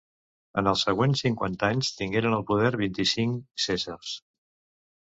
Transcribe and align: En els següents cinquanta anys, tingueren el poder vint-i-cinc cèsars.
En 0.61 0.69
els 0.71 0.85
següents 0.87 1.21
cinquanta 1.25 1.69
anys, 1.75 1.91
tingueren 2.01 2.39
el 2.41 2.47
poder 2.51 2.75
vint-i-cinc 2.85 3.65
cèsars. 3.71 4.19